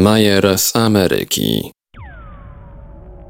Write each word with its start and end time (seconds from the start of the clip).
Mayer 0.00 0.58
z 0.58 0.76
Ameryki. 0.76 1.72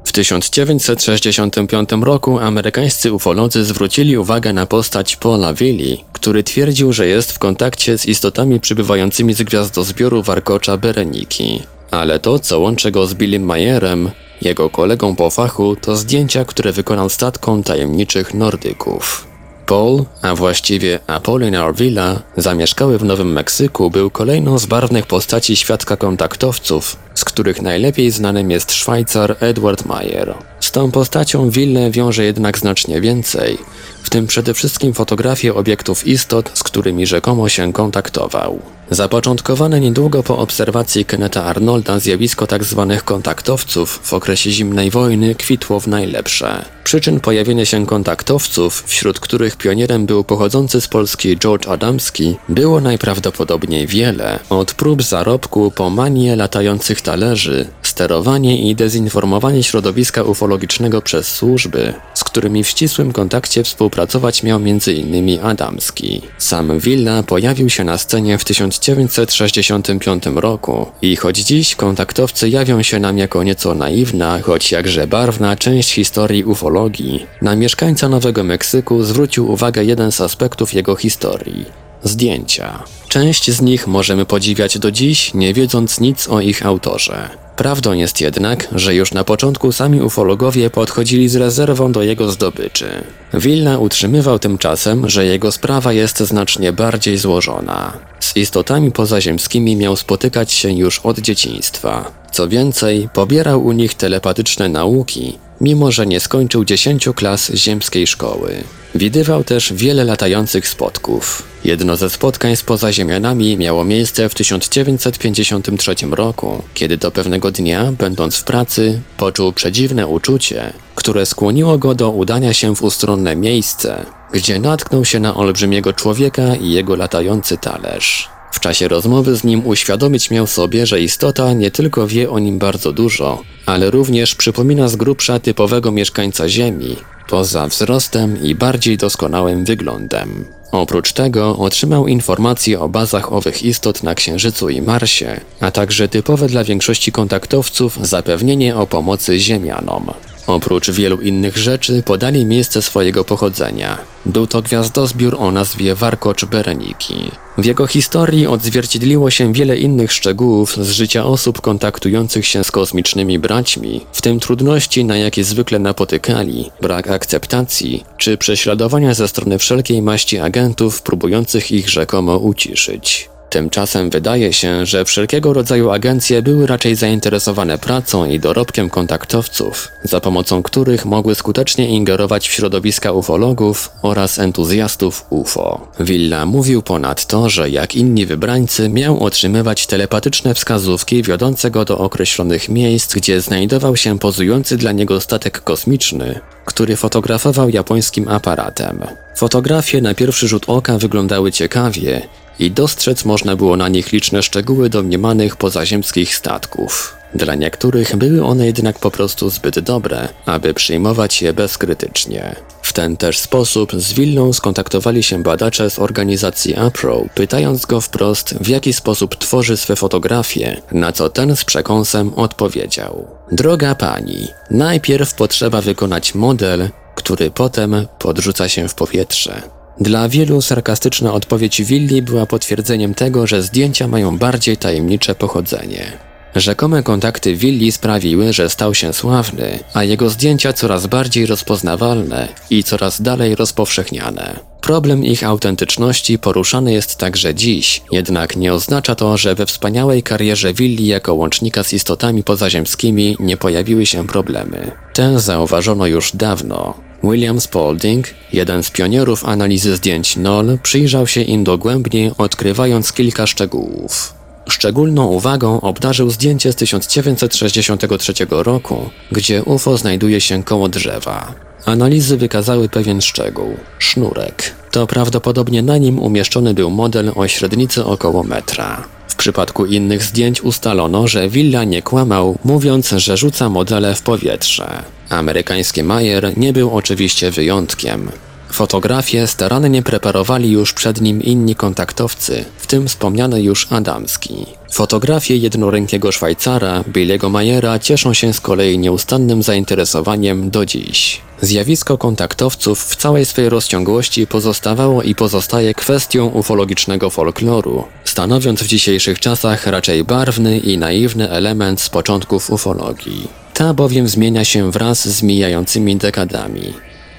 W 0.05 0.11
1965 0.11 1.89
roku 2.01 2.39
amerykańscy 2.39 3.13
ufolodzy 3.13 3.63
zwrócili 3.63 4.17
uwagę 4.17 4.53
na 4.53 4.65
postać 4.65 5.15
Paula 5.15 5.53
Willi, 5.53 6.03
który 6.13 6.43
twierdził, 6.43 6.93
że 6.93 7.07
jest 7.07 7.31
w 7.31 7.39
kontakcie 7.39 7.97
z 7.97 8.05
istotami 8.05 8.59
przybywającymi 8.59 9.33
z 9.33 9.43
gwiazdozbioru 9.43 10.23
warkocza 10.23 10.77
Bereniki. 10.77 11.63
Ale 11.91 12.19
to, 12.19 12.39
co 12.39 12.59
łączy 12.59 12.91
go 12.91 13.07
z 13.07 13.13
Billym 13.13 13.43
Mayerem, 13.43 14.11
jego 14.41 14.69
kolegą 14.69 15.15
po 15.15 15.29
fachu, 15.29 15.75
to 15.75 15.95
zdjęcia, 15.95 16.45
które 16.45 16.71
wykonał 16.71 17.09
statkom 17.09 17.63
tajemniczych 17.63 18.33
Nordyków. 18.33 19.30
Paul, 19.71 20.05
a 20.21 20.35
właściwie 20.35 20.99
Apollinaire 21.07 21.75
Villa, 21.75 22.19
zamieszkały 22.37 22.97
w 22.97 23.03
Nowym 23.03 23.31
Meksyku, 23.31 23.89
był 23.89 24.09
kolejną 24.09 24.57
z 24.57 24.65
barwnych 24.65 25.07
postaci 25.07 25.55
świadka 25.55 25.97
kontaktowców, 25.97 26.95
z 27.15 27.25
których 27.25 27.61
najlepiej 27.61 28.11
znanym 28.11 28.51
jest 28.51 28.71
Szwajcar 28.71 29.35
Edward 29.39 29.85
Mayer. 29.85 30.33
Z 30.59 30.71
tą 30.71 30.91
postacią 30.91 31.49
Ville 31.49 31.91
wiąże 31.91 32.23
jednak 32.23 32.57
znacznie 32.57 33.01
więcej, 33.01 33.57
w 34.03 34.09
tym 34.09 34.27
przede 34.27 34.53
wszystkim 34.53 34.93
fotografie 34.93 35.55
obiektów 35.55 36.07
istot, 36.07 36.51
z 36.53 36.63
którymi 36.63 37.07
rzekomo 37.07 37.49
się 37.49 37.73
kontaktował. 37.73 38.59
Zapoczątkowane 38.91 39.79
niedługo 39.79 40.23
po 40.23 40.37
obserwacji 40.37 41.05
Kenneta 41.05 41.43
Arnolda 41.43 41.99
zjawisko 41.99 42.47
tzw. 42.47 42.85
Tak 42.89 43.03
kontaktowców 43.03 43.99
w 44.03 44.13
okresie 44.13 44.51
zimnej 44.51 44.89
wojny 44.89 45.35
kwitło 45.35 45.79
w 45.79 45.87
najlepsze. 45.87 46.65
Przyczyn 46.83 47.19
pojawienia 47.19 47.65
się 47.65 47.85
kontaktowców, 47.85 48.83
wśród 48.87 49.19
których 49.19 49.57
pionierem 49.57 50.05
był 50.05 50.23
pochodzący 50.23 50.81
z 50.81 50.87
Polski 50.87 51.37
George 51.37 51.67
Adamski, 51.67 52.37
było 52.49 52.81
najprawdopodobniej 52.81 53.87
wiele, 53.87 54.39
od 54.49 54.73
prób 54.73 55.03
zarobku 55.03 55.71
po 55.71 55.89
manię 55.89 56.35
latających 56.35 57.01
talerzy, 57.01 57.67
sterowanie 57.81 58.69
i 58.69 58.75
dezinformowanie 58.75 59.63
środowiska 59.63 60.23
ufologicznego 60.23 61.01
przez 61.01 61.27
służby, 61.27 61.93
którymi 62.31 62.63
w 62.63 62.67
ścisłym 62.67 63.13
kontakcie 63.13 63.63
współpracować 63.63 64.43
miał 64.43 64.59
m.in. 64.59 65.39
Adamski. 65.43 66.21
Sam 66.37 66.79
Villa 66.79 67.23
pojawił 67.23 67.69
się 67.69 67.83
na 67.83 67.97
scenie 67.97 68.37
w 68.37 68.45
1965 68.45 70.23
roku 70.35 70.85
i 71.01 71.15
choć 71.15 71.37
dziś 71.37 71.75
kontaktowcy 71.75 72.49
jawią 72.49 72.83
się 72.83 72.99
nam 72.99 73.17
jako 73.17 73.43
nieco 73.43 73.75
naiwna, 73.75 74.39
choć 74.41 74.71
jakże 74.71 75.07
barwna 75.07 75.55
część 75.55 75.93
historii 75.93 76.43
ufologii, 76.43 77.25
na 77.41 77.55
mieszkańca 77.55 78.09
Nowego 78.09 78.43
Meksyku 78.43 79.03
zwrócił 79.03 79.51
uwagę 79.51 79.85
jeden 79.85 80.11
z 80.11 80.21
aspektów 80.21 80.73
jego 80.73 80.95
historii 80.95 81.80
zdjęcia. 82.03 82.83
Część 83.07 83.51
z 83.51 83.61
nich 83.61 83.87
możemy 83.87 84.25
podziwiać 84.25 84.79
do 84.79 84.91
dziś, 84.91 85.33
nie 85.33 85.53
wiedząc 85.53 85.99
nic 85.99 86.27
o 86.27 86.41
ich 86.41 86.65
autorze. 86.65 87.29
Prawdą 87.55 87.93
jest 87.93 88.21
jednak, 88.21 88.67
że 88.71 88.95
już 88.95 89.13
na 89.13 89.23
początku 89.23 89.71
sami 89.71 90.01
ufologowie 90.01 90.69
podchodzili 90.69 91.29
z 91.29 91.35
rezerwą 91.35 91.91
do 91.91 92.03
jego 92.03 92.31
zdobyczy. 92.31 93.03
Wilna 93.33 93.79
utrzymywał 93.79 94.39
tymczasem, 94.39 95.09
że 95.09 95.25
jego 95.25 95.51
sprawa 95.51 95.93
jest 95.93 96.19
znacznie 96.19 96.73
bardziej 96.73 97.17
złożona. 97.17 97.93
Z 98.19 98.37
istotami 98.37 98.91
pozaziemskimi 98.91 99.75
miał 99.75 99.95
spotykać 99.95 100.51
się 100.51 100.71
już 100.71 100.99
od 100.99 101.19
dzieciństwa. 101.19 102.11
Co 102.31 102.49
więcej, 102.49 103.09
pobierał 103.13 103.65
u 103.65 103.71
nich 103.71 103.93
telepatyczne 103.93 104.69
nauki, 104.69 105.37
mimo 105.61 105.91
że 105.91 106.05
nie 106.05 106.19
skończył 106.19 106.65
dziesięciu 106.65 107.13
klas 107.13 107.51
ziemskiej 107.55 108.07
szkoły. 108.07 108.63
Widywał 108.95 109.43
też 109.43 109.73
wiele 109.73 110.03
latających 110.03 110.67
spotków. 110.67 111.43
Jedno 111.63 111.97
ze 111.97 112.09
spotkań 112.09 112.55
z 112.55 112.63
pozaziemianami 112.63 113.57
miało 113.57 113.83
miejsce 113.83 114.29
w 114.29 114.35
1953 114.35 115.95
roku, 116.11 116.63
kiedy 116.73 116.97
to 116.97 117.11
pewnego 117.11 117.51
dnia, 117.51 117.91
będąc 117.91 118.35
w 118.35 118.43
pracy, 118.43 119.01
poczuł 119.17 119.53
przedziwne 119.53 120.07
uczucie, 120.07 120.73
które 120.95 121.25
skłoniło 121.25 121.77
go 121.77 121.95
do 121.95 122.11
udania 122.11 122.53
się 122.53 122.75
w 122.75 122.83
ustronne 122.83 123.35
miejsce, 123.35 124.05
gdzie 124.33 124.59
natknął 124.59 125.05
się 125.05 125.19
na 125.19 125.35
olbrzymiego 125.35 125.93
człowieka 125.93 126.55
i 126.55 126.69
jego 126.71 126.95
latający 126.95 127.57
talerz. 127.57 128.40
W 128.51 128.59
czasie 128.59 128.87
rozmowy 128.87 129.35
z 129.35 129.43
nim 129.43 129.67
uświadomić 129.67 130.31
miał 130.31 130.47
sobie, 130.47 130.85
że 130.85 131.01
istota 131.01 131.53
nie 131.53 131.71
tylko 131.71 132.07
wie 132.07 132.29
o 132.29 132.39
nim 132.39 132.59
bardzo 132.59 132.91
dużo, 132.93 133.41
ale 133.65 133.91
również 133.91 134.35
przypomina 134.35 134.87
z 134.87 134.95
grubsza 134.95 135.39
typowego 135.39 135.91
mieszkańca 135.91 136.49
Ziemi, 136.49 136.95
poza 137.29 137.67
wzrostem 137.67 138.43
i 138.43 138.55
bardziej 138.55 138.97
doskonałym 138.97 139.65
wyglądem. 139.65 140.45
Oprócz 140.71 141.13
tego 141.13 141.57
otrzymał 141.57 142.07
informacje 142.07 142.79
o 142.79 142.89
bazach 142.89 143.33
owych 143.33 143.63
istot 143.63 144.03
na 144.03 144.15
Księżycu 144.15 144.69
i 144.69 144.81
Marsie, 144.81 145.41
a 145.59 145.71
także 145.71 146.07
typowe 146.07 146.47
dla 146.47 146.63
większości 146.63 147.11
kontaktowców 147.11 148.07
zapewnienie 148.07 148.75
o 148.75 148.87
pomocy 148.87 149.39
Ziemianom. 149.39 150.11
Oprócz 150.51 150.91
wielu 150.91 151.21
innych 151.21 151.57
rzeczy 151.57 152.03
podali 152.03 152.45
miejsce 152.45 152.81
swojego 152.81 153.23
pochodzenia. 153.23 153.97
Był 154.25 154.47
to 154.47 154.61
gwiazdozbiór 154.61 155.35
o 155.39 155.51
nazwie 155.51 155.95
Warkocz 155.95 156.45
Bereniki. 156.45 157.31
W 157.57 157.65
jego 157.65 157.87
historii 157.87 158.47
odzwierciedliło 158.47 159.29
się 159.29 159.53
wiele 159.53 159.77
innych 159.77 160.11
szczegółów 160.11 160.77
z 160.77 160.91
życia 160.91 161.25
osób 161.25 161.61
kontaktujących 161.61 162.47
się 162.47 162.63
z 162.63 162.71
kosmicznymi 162.71 163.39
braćmi, 163.39 164.05
w 164.13 164.21
tym 164.21 164.39
trudności, 164.39 165.05
na 165.05 165.17
jakie 165.17 165.43
zwykle 165.43 165.79
napotykali, 165.79 166.71
brak 166.81 167.07
akceptacji, 167.11 168.03
czy 168.17 168.37
prześladowania 168.37 169.13
ze 169.13 169.27
strony 169.27 169.57
wszelkiej 169.57 170.01
maści 170.01 170.39
agentów 170.39 171.01
próbujących 171.01 171.71
ich 171.71 171.89
rzekomo 171.89 172.37
uciszyć. 172.37 173.30
Tymczasem 173.51 174.09
wydaje 174.09 174.53
się, 174.53 174.85
że 174.85 175.05
wszelkiego 175.05 175.53
rodzaju 175.53 175.89
agencje 175.89 176.41
były 176.41 176.67
raczej 176.67 176.95
zainteresowane 176.95 177.77
pracą 177.77 178.25
i 178.25 178.39
dorobkiem 178.39 178.89
kontaktowców, 178.89 179.87
za 180.03 180.19
pomocą 180.19 180.63
których 180.63 181.05
mogły 181.05 181.35
skutecznie 181.35 181.89
ingerować 181.89 182.49
w 182.49 182.51
środowiska 182.51 183.11
ufologów 183.11 183.91
oraz 184.01 184.39
entuzjastów 184.39 185.25
UFO. 185.29 185.87
Villa 185.99 186.45
mówił 186.45 186.81
ponadto, 186.81 187.49
że 187.49 187.69
jak 187.69 187.95
inni 187.95 188.25
wybrańcy 188.25 188.89
miał 188.89 189.23
otrzymywać 189.23 189.87
telepatyczne 189.87 190.53
wskazówki 190.53 191.23
wiodące 191.23 191.71
go 191.71 191.85
do 191.85 191.97
określonych 191.97 192.69
miejsc, 192.69 193.15
gdzie 193.15 193.41
znajdował 193.41 193.95
się 193.95 194.19
pozujący 194.19 194.77
dla 194.77 194.91
niego 194.91 195.21
statek 195.21 195.61
kosmiczny, 195.63 196.39
który 196.65 196.95
fotografował 196.95 197.69
japońskim 197.69 198.27
aparatem. 198.27 198.99
Fotografie 199.35 200.01
na 200.01 200.13
pierwszy 200.13 200.47
rzut 200.47 200.63
oka 200.67 200.97
wyglądały 200.97 201.51
ciekawie 201.51 202.21
i 202.61 202.71
dostrzec 202.71 203.25
można 203.25 203.55
było 203.55 203.77
na 203.77 203.89
nich 203.89 204.11
liczne 204.11 204.43
szczegóły 204.43 204.89
domniemanych 204.89 205.55
pozaziemskich 205.55 206.35
statków. 206.35 207.15
Dla 207.35 207.55
niektórych 207.55 208.15
były 208.15 208.45
one 208.45 208.65
jednak 208.65 208.99
po 208.99 209.11
prostu 209.11 209.49
zbyt 209.49 209.79
dobre, 209.79 210.27
aby 210.45 210.73
przyjmować 210.73 211.41
je 211.41 211.53
bezkrytycznie. 211.53 212.55
W 212.81 212.93
ten 212.93 213.17
też 213.17 213.39
sposób 213.39 213.91
z 213.93 214.13
Willą 214.13 214.53
skontaktowali 214.53 215.23
się 215.23 215.43
badacze 215.43 215.89
z 215.89 215.99
organizacji 215.99 216.75
APRO, 216.75 217.25
pytając 217.35 217.85
go 217.85 218.01
wprost, 218.01 218.55
w 218.61 218.67
jaki 218.67 218.93
sposób 218.93 219.35
tworzy 219.35 219.77
swe 219.77 219.95
fotografie, 219.95 220.81
na 220.91 221.11
co 221.11 221.29
ten 221.29 221.55
z 221.55 221.65
przekąsem 221.65 222.33
odpowiedział. 222.33 223.27
Droga 223.51 223.95
pani, 223.95 224.47
najpierw 224.71 225.33
potrzeba 225.33 225.81
wykonać 225.81 226.35
model, 226.35 226.89
który 227.15 227.51
potem 227.51 228.07
podrzuca 228.19 228.69
się 228.69 228.87
w 228.87 228.95
powietrze. 228.95 229.80
Dla 229.99 230.29
wielu 230.29 230.61
sarkastyczna 230.61 231.33
odpowiedź 231.33 231.83
Willi 231.83 232.21
była 232.21 232.45
potwierdzeniem 232.45 233.13
tego, 233.13 233.47
że 233.47 233.63
zdjęcia 233.63 234.07
mają 234.07 234.37
bardziej 234.37 234.77
tajemnicze 234.77 235.35
pochodzenie. 235.35 236.17
Rzekome 236.55 237.03
kontakty 237.03 237.55
Willi 237.55 237.91
sprawiły, 237.91 238.53
że 238.53 238.69
stał 238.69 238.95
się 238.95 239.13
sławny, 239.13 239.79
a 239.93 240.03
jego 240.03 240.29
zdjęcia 240.29 240.73
coraz 240.73 241.07
bardziej 241.07 241.45
rozpoznawalne 241.45 242.47
i 242.69 242.83
coraz 242.83 243.21
dalej 243.21 243.55
rozpowszechniane. 243.55 244.59
Problem 244.81 245.25
ich 245.25 245.43
autentyczności 245.43 246.39
poruszany 246.39 246.93
jest 246.93 247.15
także 247.15 247.55
dziś, 247.55 248.01
jednak 248.11 248.55
nie 248.55 248.73
oznacza 248.73 249.15
to, 249.15 249.37
że 249.37 249.55
we 249.55 249.65
wspaniałej 249.65 250.23
karierze 250.23 250.73
Willi 250.73 251.07
jako 251.07 251.33
łącznika 251.33 251.83
z 251.83 251.93
istotami 251.93 252.43
pozaziemskimi 252.43 253.35
nie 253.39 253.57
pojawiły 253.57 254.05
się 254.05 254.27
problemy. 254.27 254.91
Te 255.13 255.39
zauważono 255.39 256.07
już 256.07 256.31
dawno. 256.35 257.10
William 257.23 257.61
Spalding, 257.61 258.27
jeden 258.53 258.83
z 258.83 258.91
pionierów 258.91 259.45
analizy 259.45 259.95
zdjęć 259.95 260.37
NOL, 260.37 260.77
przyjrzał 260.83 261.27
się 261.27 261.41
im 261.41 261.63
dogłębnie, 261.63 262.31
odkrywając 262.37 263.13
kilka 263.13 263.47
szczegółów. 263.47 264.33
Szczególną 264.69 265.27
uwagą 265.27 265.81
obdarzył 265.81 266.29
zdjęcie 266.29 266.71
z 266.71 266.75
1963 266.75 268.33
roku, 268.49 269.09
gdzie 269.31 269.63
UFO 269.63 269.97
znajduje 269.97 270.41
się 270.41 270.63
koło 270.63 270.89
drzewa. 270.89 271.53
Analizy 271.85 272.37
wykazały 272.37 272.89
pewien 272.89 273.21
szczegół 273.21 273.77
sznurek. 273.99 274.80
To 274.91 275.07
prawdopodobnie 275.07 275.81
na 275.81 275.97
nim 275.97 276.19
umieszczony 276.19 276.73
był 276.73 276.89
model 276.89 277.31
o 277.35 277.47
średnicy 277.47 278.05
około 278.05 278.43
metra. 278.43 279.03
W 279.27 279.35
przypadku 279.35 279.85
innych 279.85 280.23
zdjęć 280.23 280.61
ustalono, 280.61 281.27
że 281.27 281.49
Villa 281.49 281.83
nie 281.83 282.01
kłamał, 282.01 282.57
mówiąc, 282.63 283.09
że 283.09 283.37
rzuca 283.37 283.69
modele 283.69 284.15
w 284.15 284.21
powietrze. 284.21 285.03
Amerykański 285.29 286.03
Mayer 286.03 286.57
nie 286.57 286.73
był 286.73 286.95
oczywiście 286.97 287.51
wyjątkiem. 287.51 288.31
Fotografie 288.71 289.47
starannie 289.47 290.03
preparowali 290.03 290.71
już 290.71 290.93
przed 290.93 291.21
nim 291.21 291.43
inni 291.43 291.75
kontaktowcy, 291.75 292.65
w 292.77 292.87
tym 292.87 293.07
wspomniany 293.07 293.61
już 293.61 293.87
Adamski. 293.91 294.65
Fotografie 294.91 295.57
jednorękiego 295.57 296.31
Szwajcara, 296.31 297.03
Billiego 297.07 297.49
Mayera, 297.49 297.99
cieszą 297.99 298.33
się 298.33 298.53
z 298.53 298.61
kolei 298.61 298.97
nieustannym 298.97 299.63
zainteresowaniem 299.63 300.69
do 300.69 300.85
dziś. 300.85 301.41
Zjawisko 301.61 302.17
kontaktowców 302.17 303.03
w 303.03 303.15
całej 303.15 303.45
swej 303.45 303.69
rozciągłości 303.69 304.47
pozostawało 304.47 305.23
i 305.23 305.35
pozostaje 305.35 305.93
kwestią 305.93 306.47
ufologicznego 306.47 307.29
folkloru, 307.29 308.03
stanowiąc 308.23 308.83
w 308.83 308.87
dzisiejszych 308.87 309.39
czasach 309.39 309.87
raczej 309.87 310.23
barwny 310.23 310.79
i 310.79 310.97
naiwny 310.97 311.49
element 311.49 312.01
z 312.01 312.09
początków 312.09 312.69
ufologii. 312.69 313.47
Ta 313.73 313.93
bowiem 313.93 314.27
zmienia 314.27 314.65
się 314.65 314.91
wraz 314.91 315.27
z 315.27 315.43
mijającymi 315.43 316.15
dekadami. 316.15 316.93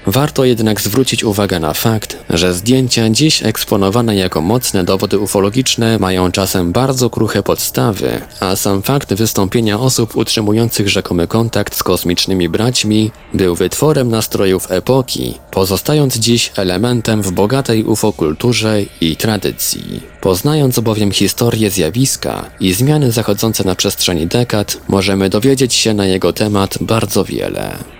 Warto 0.07 0.45
jednak 0.45 0.81
zwrócić 0.81 1.23
uwagę 1.23 1.59
na 1.59 1.73
fakt, 1.73 2.17
że 2.29 2.53
zdjęcia 2.53 3.09
dziś 3.09 3.43
eksponowane 3.43 4.15
jako 4.15 4.41
mocne 4.41 4.83
dowody 4.83 5.19
ufologiczne 5.19 5.99
mają 5.99 6.31
czasem 6.31 6.71
bardzo 6.71 7.09
kruche 7.09 7.43
podstawy, 7.43 8.21
a 8.39 8.55
sam 8.55 8.81
fakt 8.81 9.13
wystąpienia 9.13 9.79
osób 9.79 10.15
utrzymujących 10.15 10.89
rzekomy 10.89 11.27
kontakt 11.27 11.75
z 11.75 11.83
kosmicznymi 11.83 12.49
braćmi 12.49 13.11
był 13.33 13.55
wytworem 13.55 14.09
nastrojów 14.09 14.71
epoki, 14.71 15.33
pozostając 15.51 16.15
dziś 16.15 16.51
elementem 16.55 17.21
w 17.21 17.31
bogatej 17.31 17.83
ufokulturze 17.83 18.81
i 19.01 19.15
tradycji. 19.15 20.03
Poznając 20.21 20.79
bowiem 20.79 21.11
historię 21.11 21.69
zjawiska 21.69 22.49
i 22.59 22.73
zmiany 22.73 23.11
zachodzące 23.11 23.63
na 23.63 23.75
przestrzeni 23.75 24.27
dekad, 24.27 24.77
możemy 24.87 25.29
dowiedzieć 25.29 25.73
się 25.73 25.93
na 25.93 26.05
jego 26.05 26.33
temat 26.33 26.77
bardzo 26.81 27.23
wiele. 27.23 27.92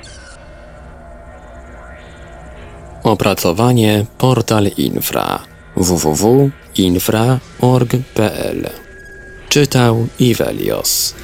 Opracowanie 3.04 4.06
Portal 4.18 4.68
Infra 4.78 5.40
www.infra.org.pl 5.76 8.70
Czytał 9.50 10.08
Ivelios 10.20 11.16